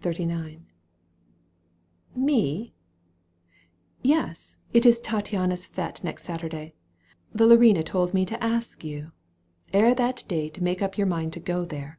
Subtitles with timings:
[0.00, 0.62] XXXIX.
[2.30, 2.72] '.«Me?"—"
[4.02, 4.56] Yes!
[4.72, 6.72] It is Tattiana's fete Next Saturday.
[7.32, 9.12] The Larina Told me to ask you.
[9.74, 11.98] Ere that date Make up your mind to go there."